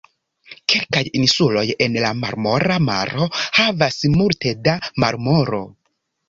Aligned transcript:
Kelkaj 0.71 1.01
insuloj 1.19 1.65
en 1.87 1.97
la 2.05 2.09
Marmora 2.21 2.79
Maro 2.87 3.27
havas 3.59 4.01
multe 4.15 4.55
da 4.71 4.75
marmoro. 5.05 5.63